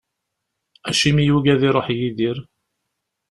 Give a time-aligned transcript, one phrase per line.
[0.89, 2.37] Acimi yugi ad iruḥ Yidir?